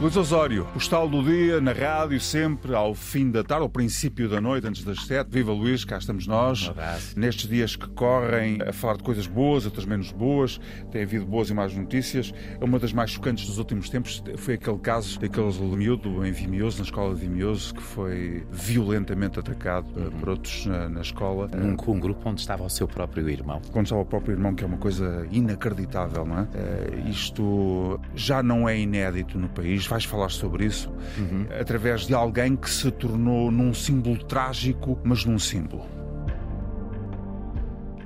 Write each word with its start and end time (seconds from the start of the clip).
Luís 0.00 0.16
Osório, 0.16 0.66
postal 0.72 1.06
do 1.06 1.22
dia, 1.22 1.60
na 1.60 1.72
rádio, 1.72 2.18
sempre 2.18 2.74
ao 2.74 2.94
fim 2.94 3.30
da 3.30 3.44
tarde, 3.44 3.64
ao 3.64 3.68
princípio 3.68 4.30
da 4.30 4.40
noite, 4.40 4.66
antes 4.66 4.82
das 4.82 5.04
sete. 5.04 5.28
Viva 5.30 5.52
Luís, 5.52 5.84
cá 5.84 5.98
estamos 5.98 6.26
nós. 6.26 6.68
Um 6.68 6.70
abraço. 6.70 7.20
Nestes 7.20 7.46
dias 7.46 7.76
que 7.76 7.86
correm 7.88 8.62
a 8.62 8.72
falar 8.72 8.96
de 8.96 9.02
coisas 9.02 9.26
boas, 9.26 9.66
outras 9.66 9.84
menos 9.84 10.10
boas, 10.10 10.58
tem 10.90 11.02
havido 11.02 11.26
boas 11.26 11.50
e 11.50 11.54
más 11.54 11.74
notícias. 11.74 12.32
Uma 12.62 12.78
das 12.78 12.94
mais 12.94 13.10
chocantes 13.10 13.44
dos 13.44 13.58
últimos 13.58 13.90
tempos 13.90 14.24
foi 14.38 14.54
aquele 14.54 14.78
caso 14.78 15.20
daquele 15.20 15.52
miúdo 15.76 16.24
em 16.24 16.32
Vimioso, 16.32 16.78
na 16.78 16.84
escola 16.84 17.14
de 17.14 17.20
Vimioso, 17.20 17.74
que 17.74 17.82
foi 17.82 18.42
violentamente 18.50 19.38
atacado 19.38 19.86
uhum. 19.94 20.10
por 20.12 20.30
outros 20.30 20.64
na, 20.64 20.88
na 20.88 21.02
escola. 21.02 21.46
Num 21.54 21.76
um 21.76 22.00
grupo 22.00 22.26
onde 22.26 22.40
estava 22.40 22.64
o 22.64 22.70
seu 22.70 22.88
próprio 22.88 23.28
irmão. 23.28 23.60
Onde 23.74 23.82
estava 23.82 24.00
o 24.00 24.06
próprio 24.06 24.32
irmão, 24.32 24.54
que 24.54 24.64
é 24.64 24.66
uma 24.66 24.78
coisa 24.78 25.26
inacreditável, 25.30 26.24
não 26.24 26.38
é? 26.38 26.42
Uh, 26.44 27.10
isto 27.10 28.00
já 28.14 28.42
não 28.42 28.66
é 28.66 28.78
inédito 28.78 29.38
no 29.38 29.50
país 29.50 29.89
vais 29.90 30.04
falar 30.04 30.30
sobre 30.30 30.64
isso, 30.64 30.90
uhum. 31.18 31.46
através 31.58 32.06
de 32.06 32.14
alguém 32.14 32.56
que 32.56 32.70
se 32.70 32.90
tornou 32.90 33.50
num 33.50 33.74
símbolo 33.74 34.22
trágico, 34.24 34.98
mas 35.04 35.24
num 35.24 35.38
símbolo. 35.38 35.84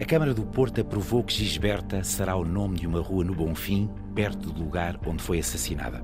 A 0.00 0.04
Câmara 0.04 0.32
do 0.32 0.44
Porto 0.44 0.80
aprovou 0.80 1.22
que 1.22 1.32
Gisberta 1.32 2.02
será 2.02 2.36
o 2.36 2.44
nome 2.44 2.78
de 2.78 2.86
uma 2.86 3.00
rua 3.00 3.24
no 3.24 3.34
Bonfim, 3.34 3.90
perto 4.14 4.50
do 4.50 4.62
lugar 4.62 4.98
onde 5.06 5.22
foi 5.22 5.38
assassinada. 5.38 6.02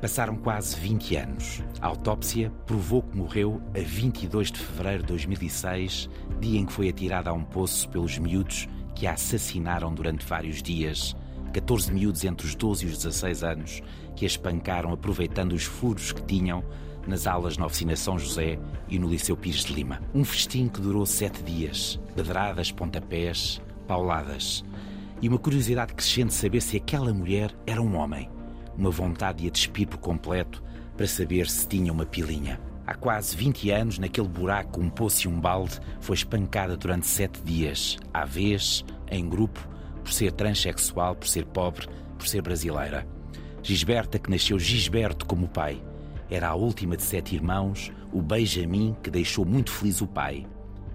Passaram 0.00 0.36
quase 0.36 0.78
20 0.78 1.16
anos. 1.16 1.62
A 1.80 1.86
autópsia 1.86 2.52
provou 2.66 3.02
que 3.02 3.16
morreu 3.16 3.62
a 3.74 3.80
22 3.80 4.50
de 4.50 4.58
fevereiro 4.58 5.02
de 5.02 5.08
2006, 5.08 6.10
dia 6.40 6.60
em 6.60 6.66
que 6.66 6.72
foi 6.72 6.88
atirada 6.88 7.30
a 7.30 7.32
um 7.32 7.44
poço 7.44 7.88
pelos 7.88 8.18
miúdos 8.18 8.68
que 8.94 9.06
a 9.06 9.12
assassinaram 9.12 9.94
durante 9.94 10.26
vários 10.26 10.62
dias 10.62 11.16
14 11.54 11.92
miúdos 11.92 12.24
entre 12.24 12.44
os 12.44 12.56
12 12.56 12.84
e 12.84 12.88
os 12.88 12.96
16 12.96 13.44
anos 13.44 13.82
que 14.16 14.24
a 14.24 14.26
espancaram 14.26 14.92
aproveitando 14.92 15.52
os 15.52 15.62
furos 15.62 16.10
que 16.10 16.20
tinham 16.22 16.64
nas 17.06 17.28
aulas 17.28 17.56
na 17.56 17.66
Oficina 17.66 17.94
São 17.94 18.18
José 18.18 18.58
e 18.88 18.98
no 18.98 19.08
Liceu 19.08 19.36
Pires 19.36 19.64
de 19.64 19.72
Lima. 19.72 20.00
Um 20.12 20.24
festim 20.24 20.66
que 20.66 20.80
durou 20.80 21.06
sete 21.06 21.44
dias, 21.44 22.00
pedradas, 22.16 22.72
pontapés, 22.72 23.62
pauladas. 23.86 24.64
E 25.22 25.28
uma 25.28 25.38
curiosidade 25.38 25.94
crescente 25.94 26.34
saber 26.34 26.60
se 26.60 26.76
aquela 26.76 27.14
mulher 27.14 27.54
era 27.66 27.80
um 27.80 27.96
homem. 27.96 28.28
Uma 28.76 28.90
vontade 28.90 29.42
de 29.42 29.48
a 29.48 29.50
despir 29.50 29.86
por 29.86 29.98
completo 29.98 30.60
para 30.96 31.06
saber 31.06 31.48
se 31.48 31.68
tinha 31.68 31.92
uma 31.92 32.04
pilinha. 32.04 32.60
Há 32.84 32.94
quase 32.94 33.36
20 33.36 33.70
anos, 33.70 33.98
naquele 33.98 34.28
buraco, 34.28 34.80
um 34.80 34.90
poço 34.90 35.28
e 35.28 35.30
um 35.30 35.40
balde, 35.40 35.78
foi 36.00 36.16
espancada 36.16 36.76
durante 36.76 37.06
sete 37.06 37.40
dias, 37.42 37.96
à 38.12 38.24
vez, 38.24 38.84
em 39.10 39.28
grupo, 39.28 39.68
por 40.04 40.12
ser 40.12 40.30
transexual, 40.30 41.16
por 41.16 41.26
ser 41.26 41.46
pobre, 41.46 41.88
por 42.16 42.28
ser 42.28 42.42
brasileira. 42.42 43.06
Gisberta, 43.62 44.18
que 44.18 44.30
nasceu 44.30 44.58
Gisberto 44.58 45.24
como 45.24 45.48
pai. 45.48 45.82
Era 46.30 46.48
a 46.48 46.54
última 46.54 46.96
de 46.96 47.02
sete 47.02 47.34
irmãos, 47.34 47.90
o 48.12 48.20
Benjamin, 48.20 48.94
que 49.02 49.10
deixou 49.10 49.44
muito 49.44 49.72
feliz 49.72 50.02
o 50.02 50.06
pai. 50.06 50.46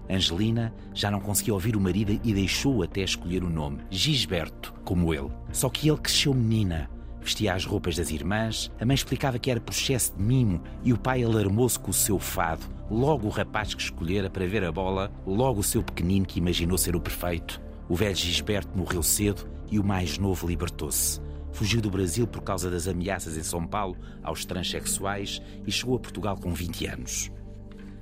Angelina 0.09 0.73
já 0.93 1.11
não 1.11 1.19
conseguia 1.19 1.53
ouvir 1.53 1.75
o 1.75 1.81
marido 1.81 2.19
e 2.23 2.33
deixou 2.33 2.81
até 2.81 3.01
escolher 3.01 3.43
o 3.43 3.49
nome, 3.49 3.79
Gisberto, 3.89 4.73
como 4.83 5.13
ele. 5.13 5.29
Só 5.51 5.69
que 5.69 5.87
ele 5.87 5.97
cresceu 5.97 6.33
menina, 6.33 6.89
vestia 7.21 7.53
as 7.53 7.65
roupas 7.65 7.95
das 7.95 8.09
irmãs, 8.09 8.71
a 8.79 8.85
mãe 8.85 8.95
explicava 8.95 9.37
que 9.37 9.51
era 9.51 9.59
processo 9.59 10.15
de 10.15 10.21
mimo 10.21 10.61
e 10.83 10.93
o 10.93 10.97
pai 10.97 11.23
alarmou-se 11.23 11.79
com 11.79 11.91
o 11.91 11.93
seu 11.93 12.17
fado. 12.17 12.65
Logo 12.89 13.27
o 13.27 13.31
rapaz 13.31 13.73
que 13.75 13.81
escolhera 13.81 14.31
para 14.31 14.47
ver 14.47 14.63
a 14.63 14.71
bola, 14.71 15.11
logo 15.27 15.59
o 15.59 15.63
seu 15.63 15.83
pequenino 15.83 16.25
que 16.25 16.39
imaginou 16.39 16.77
ser 16.77 16.95
o 16.95 17.01
perfeito. 17.01 17.61
O 17.89 17.95
velho 17.95 18.15
Gisberto 18.15 18.77
morreu 18.77 19.01
cedo 19.01 19.49
e 19.71 19.79
o 19.79 19.83
mais 19.83 20.19
novo 20.19 20.47
libertou-se. 20.47 21.19
Fugiu 21.51 21.81
do 21.81 21.89
Brasil 21.89 22.27
por 22.27 22.43
causa 22.43 22.69
das 22.69 22.87
ameaças 22.87 23.35
em 23.35 23.41
São 23.41 23.65
Paulo 23.65 23.97
aos 24.21 24.45
transexuais 24.45 25.41
e 25.65 25.71
chegou 25.71 25.95
a 25.95 25.99
Portugal 25.99 26.37
com 26.37 26.53
20 26.53 26.85
anos. 26.85 27.31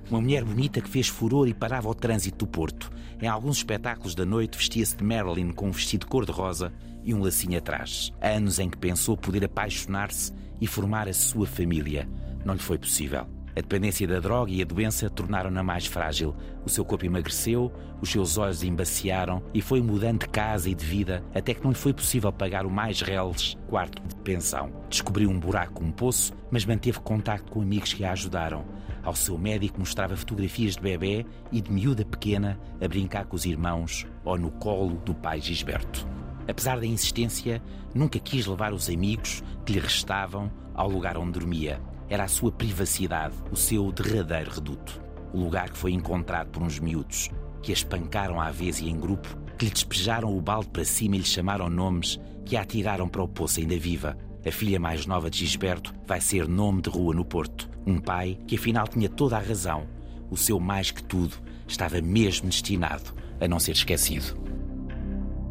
Uma 0.10 0.20
mulher 0.20 0.44
bonita 0.44 0.82
que 0.82 0.90
fez 0.90 1.08
furor 1.08 1.48
e 1.48 1.54
parava 1.54 1.90
o 1.90 1.96
trânsito 1.96 2.46
do 2.46 2.52
Porto. 2.52 2.92
Em 3.22 3.28
alguns 3.28 3.58
espetáculos 3.58 4.14
da 4.14 4.26
noite 4.26 4.58
vestia-se 4.58 4.96
de 4.96 5.04
Marilyn 5.06 5.52
com 5.54 5.70
um 5.70 5.72
vestido 5.72 6.06
cor-de-rosa 6.06 6.74
e 7.04 7.14
um 7.14 7.22
lacinho 7.24 7.58
atrás. 7.58 8.12
Há 8.22 8.30
anos 8.32 8.60
em 8.60 8.70
que 8.70 8.78
pensou 8.78 9.16
poder 9.16 9.46
apaixonar-se 9.46 10.34
e 10.60 10.68
formar 10.68 11.08
a 11.08 11.14
sua 11.14 11.48
família. 11.48 12.10
Não 12.44 12.54
lhe 12.54 12.60
foi 12.60 12.78
possível. 12.78 13.37
A 13.58 13.60
dependência 13.60 14.08
da 14.08 14.20
droga 14.20 14.52
e 14.52 14.62
a 14.62 14.66
doença 14.66 15.10
tornaram-na 15.10 15.64
mais 15.64 15.88
frágil. 15.88 16.36
O 16.64 16.70
seu 16.70 16.86
corpo 16.86 17.08
emagreceu, 17.08 17.74
os 18.00 18.12
seus 18.12 18.38
olhos 18.38 18.62
embaciaram 18.62 19.42
e 19.52 19.64
foi 19.64 19.82
mudando 19.82 20.20
de 20.20 20.30
casa 20.30 20.70
e 20.70 20.76
de 20.76 20.86
vida 20.86 21.24
até 21.34 21.56
que 21.56 21.64
não 21.64 21.72
lhe 21.72 21.76
foi 21.76 21.92
possível 21.92 22.32
pagar 22.32 22.68
o 22.68 22.70
mais 22.70 23.02
reles 23.02 23.58
quarto 23.68 24.00
de 24.08 24.14
pensão. 24.18 24.72
Descobriu 24.88 25.28
um 25.32 25.40
buraco, 25.40 25.84
um 25.84 25.92
poço, 25.92 26.34
mas 26.52 26.66
manteve 26.66 27.00
contacto 27.00 27.52
com 27.52 27.64
amigos 27.64 27.94
que 27.94 28.06
a 28.06 28.12
ajudaram. 28.12 28.64
Ao 29.02 29.16
seu 29.16 29.40
médico 29.40 29.80
mostrava 29.80 30.16
fotografias 30.16 30.76
de 30.76 30.82
bebê 30.84 31.26
e 31.52 31.60
de 31.60 31.72
miúda 31.72 32.06
pequena 32.06 32.60
a 32.80 32.88
brincar 32.88 33.26
com 33.26 33.36
os 33.36 33.46
irmãos 33.46 34.06
ou 34.24 34.38
no 34.38 34.52
colo 34.52 34.98
do 35.04 35.16
pai 35.16 35.42
Gisberto. 35.42 36.08
Apesar 36.48 36.80
da 36.80 36.86
insistência, 36.86 37.60
nunca 37.96 38.20
quis 38.20 38.46
levar 38.46 38.72
os 38.72 38.88
amigos 38.88 39.42
que 39.66 39.74
lhe 39.74 39.80
restavam 39.80 40.52
ao 40.76 40.88
lugar 40.88 41.18
onde 41.18 41.32
dormia 41.32 41.82
era 42.10 42.24
a 42.24 42.28
sua 42.28 42.52
privacidade, 42.52 43.36
o 43.52 43.56
seu 43.56 43.92
derradeiro 43.92 44.52
reduto. 44.52 45.02
O 45.34 45.40
lugar 45.40 45.70
que 45.70 45.78
foi 45.78 45.92
encontrado 45.92 46.50
por 46.50 46.64
uns 46.64 46.80
miúdos, 46.80 47.30
que 47.62 47.72
a 47.72 47.74
espancaram 47.74 48.40
à 48.40 48.50
vez 48.50 48.80
e 48.80 48.90
em 48.90 48.98
grupo, 48.98 49.38
que 49.58 49.66
lhe 49.66 49.72
despejaram 49.72 50.36
o 50.36 50.42
balde 50.42 50.70
para 50.70 50.86
cima 50.86 51.16
e 51.16 51.20
lhe 51.20 51.26
chamaram 51.26 51.70
nomes, 51.70 52.20
que 52.46 52.56
a 52.56 52.62
atiraram 52.62 53.10
para 53.10 53.24
o 53.24 53.28
poço 53.28 53.60
ainda 53.60 53.78
viva. 53.78 54.18
A 54.46 54.52
filha 54.52 54.80
mais 54.80 55.06
nova 55.06 55.30
de 55.30 55.40
Gisberto 55.40 55.94
vai 56.06 56.22
ser 56.22 56.48
nome 56.48 56.82
de 56.82 56.90
rua 56.90 57.14
no 57.14 57.26
Porto. 57.26 57.70
Um 57.86 58.00
pai 58.00 58.40
que 58.48 58.56
afinal 58.56 58.88
tinha 58.88 59.10
toda 59.10 59.36
a 59.36 59.42
razão. 59.42 59.86
O 60.32 60.38
seu 60.38 60.60
mais 60.60 60.92
que 60.92 61.04
tudo 61.04 61.36
estava 61.68 62.00
mesmo 62.02 62.48
destinado 62.48 63.14
a 63.42 63.48
não 63.48 63.60
ser 63.60 63.74
esquecido. 63.74 64.47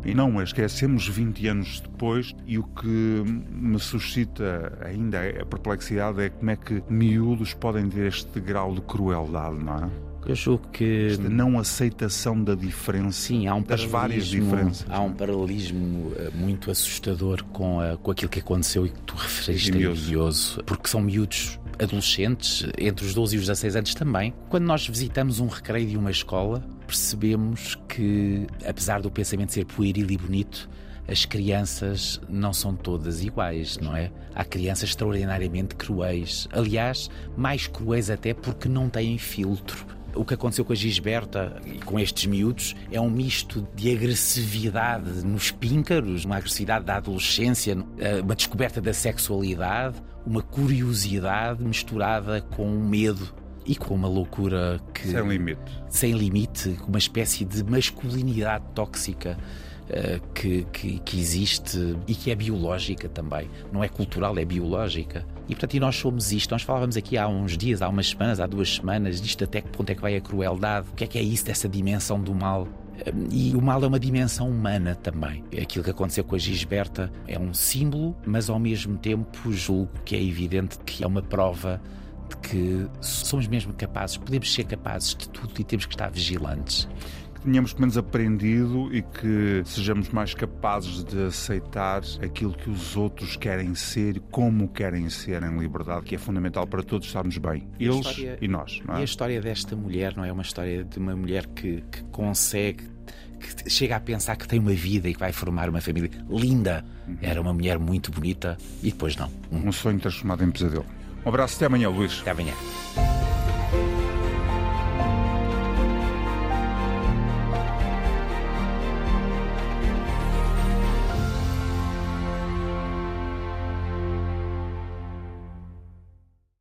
E 0.06 0.15
não 0.15 0.39
a 0.39 0.44
esquecemos 0.44 1.09
20 1.09 1.49
anos 1.49 1.81
depois, 1.81 2.34
e 2.47 2.59
o 2.59 2.62
que 2.62 2.87
me 2.87 3.78
suscita 3.78 4.78
ainda 4.84 5.19
a 5.41 5.44
perplexidade 5.44 6.22
é 6.22 6.31
como 6.31 6.50
é 6.50 6.56
que 6.56 6.83
miúdos 6.89 7.55
podem 7.55 7.89
ter 7.89 8.06
este 8.06 8.41
grau 8.41 8.75
de 8.75 8.81
crueldade, 8.83 9.56
não 9.56 9.77
é? 9.77 9.91
Eu 10.27 10.34
julgo 10.34 10.67
que. 10.72 11.09
Esta 11.12 11.28
não 11.28 11.56
aceitação 11.56 12.43
da 12.43 12.56
diferença. 12.56 13.12
Sim, 13.12 13.47
há 13.47 13.55
um 13.55 13.62
das 13.62 13.84
várias 13.84 14.27
diferenças. 14.27 14.84
Há 14.91 15.00
um 15.00 15.12
paralelismo 15.12 16.12
eh, 16.17 16.31
muito 16.34 16.69
assustador 16.69 17.44
com, 17.44 17.81
a, 17.81 17.97
com 17.97 18.11
aquilo 18.11 18.28
que 18.28 18.41
aconteceu 18.41 18.84
e 18.84 18.91
que 18.91 19.00
tu 19.03 19.15
referiste 19.15 19.71
a 19.71 20.62
porque 20.65 20.88
são 20.88 21.00
miúdos 21.00 21.61
adolescentes, 21.81 22.66
entre 22.78 23.04
os 23.04 23.14
12 23.14 23.37
e 23.37 23.38
os 23.38 23.47
16 23.47 23.76
anos 23.76 23.94
também. 23.94 24.34
Quando 24.48 24.64
nós 24.64 24.87
visitamos 24.87 25.41
um 25.41 25.47
recreio 25.47 25.88
de 25.88 25.97
uma 25.97 26.10
escola, 26.10 26.62
percebemos 26.87 27.76
que, 27.88 28.47
apesar 28.66 29.00
do 29.00 29.10
pensamento 29.10 29.53
ser 29.53 29.64
pueril 29.64 30.10
e 30.10 30.16
bonito, 30.16 30.69
as 31.09 31.25
crianças 31.25 32.20
não 32.28 32.53
são 32.53 32.75
todas 32.75 33.22
iguais, 33.22 33.78
não 33.78 33.97
é? 33.97 34.10
Há 34.34 34.44
crianças 34.44 34.91
extraordinariamente 34.91 35.76
cruéis. 35.76 36.48
Aliás, 36.53 37.09
mais 37.37 37.66
cruéis 37.66 38.10
até 38.10 38.34
porque 38.34 38.69
não 38.69 38.88
têm 38.88 39.16
filtro. 39.16 39.95
O 40.16 40.25
que 40.25 40.34
aconteceu 40.34 40.65
com 40.65 40.72
a 40.72 40.77
Gisberta 40.77 41.60
e 41.65 41.78
com 41.78 41.99
estes 41.99 42.27
miúdos 42.27 42.75
é 42.91 43.00
um 43.00 43.10
misto 43.10 43.66
de 43.75 43.94
agressividade 43.94 45.25
nos 45.25 45.50
píncaros, 45.50 46.25
uma 46.25 46.37
agressividade 46.37 46.84
da 46.84 46.97
adolescência, 46.97 47.77
uma 48.22 48.34
descoberta 48.34 48.81
da 48.81 48.94
sexualidade, 48.94 50.03
uma 50.26 50.43
curiosidade 50.43 51.62
misturada 51.62 52.41
com 52.41 52.66
um 52.66 52.88
medo 52.88 53.32
e 53.66 53.75
com 53.75 53.94
uma 53.94 54.09
loucura 54.09 54.81
que. 54.94 55.09
Sem 55.09 55.29
limite. 55.29 55.82
Sem 55.88 56.12
limite, 56.12 56.76
uma 56.87 56.99
espécie 56.99 57.44
de 57.44 57.62
masculinidade 57.64 58.64
tóxica. 58.75 59.37
Uh, 59.87 60.20
que, 60.32 60.67
que, 60.73 60.99
que, 60.99 61.20
existe 61.20 61.96
e 62.08 62.14
que 62.17 62.32
é 62.32 62.35
biológica 62.35 63.08
também. 63.08 63.49
Não 63.73 63.85
é 63.85 63.88
cultural, 63.88 64.37
é 64.37 64.44
biológica. 64.44 65.25
E 65.48 65.54
portanto, 65.54 65.75
e 65.75 65.81
nós 65.81 65.96
somos 65.96 66.32
isto. 66.32 66.50
Nós 66.50 66.62
falávamos 66.62 66.96
aqui 66.96 67.16
há 67.16 67.28
uns 67.28 67.56
dias, 67.56 67.82
há 67.82 67.88
umas 67.88 68.08
semanas, 68.08 68.40
há 68.40 68.46
duas 68.46 68.76
semanas, 68.76 69.20
disto 69.20 69.44
até 69.44 69.60
que 69.60 69.69
ponto 69.69 69.90
é 69.90 69.94
que 69.94 70.02
vai 70.02 70.16
a 70.16 70.20
crueldade, 70.20 70.88
o 70.90 70.94
que 70.94 71.04
é 71.04 71.06
que 71.06 71.19
é 71.19 71.22
isso 71.22 71.44
dessa 71.44 71.69
dimensão 71.69 72.20
do 72.20 72.34
mal. 72.34 72.66
E 73.31 73.54
o 73.54 73.60
mal 73.60 73.82
é 73.84 73.87
uma 73.87 74.00
dimensão 74.00 74.48
humana 74.48 74.94
também. 74.94 75.44
Aquilo 75.60 75.84
que 75.84 75.90
aconteceu 75.90 76.25
com 76.25 76.34
a 76.34 76.38
Gisberta 76.38 77.12
é 77.28 77.38
um 77.38 77.52
símbolo, 77.52 78.16
mas 78.26 78.48
ao 78.48 78.58
mesmo 78.58 78.96
tempo 78.96 79.52
julgo 79.52 79.90
que 80.04 80.16
é 80.16 80.22
evidente 80.22 80.78
que 80.84 81.04
é 81.04 81.06
uma 81.06 81.22
prova 81.22 81.81
de 82.28 82.37
que 82.38 82.88
somos 83.00 83.46
mesmo 83.46 83.72
capazes, 83.75 84.16
podemos 84.16 84.52
ser 84.52 84.64
capazes 84.64 85.14
de 85.14 85.28
tudo 85.28 85.52
e 85.60 85.62
temos 85.62 85.87
que 85.87 85.94
estar 85.94 86.10
vigilantes 86.10 86.88
tenhamos 87.46 87.72
pelo 87.72 87.82
menos 87.82 87.96
aprendido 87.96 88.94
e 88.94 89.02
que 89.02 89.62
sejamos 89.64 90.08
mais 90.10 90.34
capazes 90.34 91.04
de 91.04 91.26
aceitar 91.26 92.02
aquilo 92.20 92.52
que 92.52 92.69
os 92.69 92.96
outros 92.96 93.37
querem 93.37 93.75
ser, 93.75 94.20
como 94.31 94.69
querem 94.69 95.08
ser 95.08 95.43
em 95.44 95.56
liberdade, 95.56 96.04
que 96.04 96.16
é 96.16 96.19
fundamental 96.19 96.66
para 96.66 96.82
todos 96.82 97.06
estarmos 97.06 97.38
bem, 97.38 97.66
eles 97.78 97.94
e, 97.94 97.98
história, 98.00 98.38
e 98.40 98.48
nós. 98.48 98.82
É? 98.88 98.98
E 98.98 99.00
a 99.00 99.04
história 99.04 99.40
desta 99.40 99.76
mulher 99.76 100.16
não 100.16 100.25
é 100.25 100.32
uma 100.32 100.43
história 100.43 100.84
de 100.84 100.98
uma 100.98 101.14
mulher 101.14 101.46
que, 101.46 101.82
que 101.90 102.02
consegue 102.04 102.84
que 103.38 103.70
chega 103.70 103.96
a 103.96 104.00
pensar 104.00 104.34
que 104.34 104.49
tem 104.49 104.58
uma 104.58 104.72
vida 104.72 105.08
e 105.08 105.14
que 105.14 105.20
vai 105.20 105.31
formar 105.31 105.69
uma 105.69 105.81
família 105.81 106.10
linda. 106.28 106.84
Era 107.20 107.40
uma 107.40 107.52
mulher 107.52 107.78
muito 107.78 108.10
bonita 108.10 108.56
e 108.82 108.90
depois 108.90 109.14
não. 109.14 109.31
Um 109.52 109.70
sonho 109.70 110.00
transformado 110.00 110.42
em 110.42 110.50
pesadelo. 110.50 110.87
Um 111.25 111.28
abraço, 111.28 111.56
até 111.56 111.66
amanhã, 111.66 111.90
Luís. 111.90 112.19
Até 112.22 112.31
amanhã. 112.31 112.54